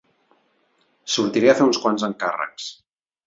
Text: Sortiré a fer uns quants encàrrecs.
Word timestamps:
Sortiré 1.17 1.51
a 1.53 1.55
fer 1.59 1.67
uns 1.71 1.81
quants 1.83 2.07
encàrrecs. 2.09 2.71